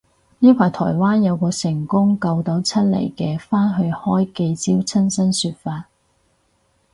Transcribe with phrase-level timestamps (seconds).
[0.39, 5.89] 呢排台灣有個成功救到出嚟嘅返去開記招親身說法